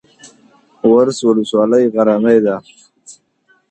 ورس 0.91 1.19
ولسوالۍ 1.27 1.83
غرنۍ 1.93 2.39
ده؟ 2.45 2.55